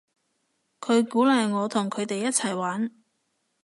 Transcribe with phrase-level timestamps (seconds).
[0.79, 2.89] 佢鼓勵我同佢哋一齊玩